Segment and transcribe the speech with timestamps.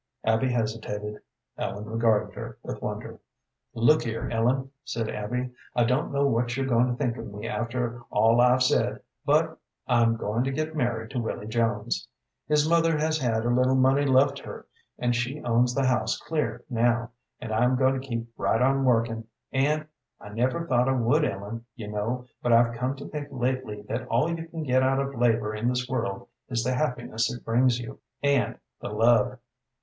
[0.25, 1.19] Abby hesitated.
[1.59, 3.19] Ellen regarded her with wonder.
[3.75, 7.47] "Look here, Ellen," said Abby; "I don't know what you're going to think of me
[7.47, 12.07] after all I've said, but I'm going to get married to Willy Jones.
[12.47, 14.65] His mother has had a little money left her,
[14.97, 19.25] and she owns the house clear now, and I'm going to keep right on working;
[19.51, 19.85] and
[20.19, 24.07] I never thought I would, Ellen, you know; but I've come to think lately that
[24.07, 27.77] all you can get out of labor in this world is the happiness it brings
[27.79, 29.37] you, and the love.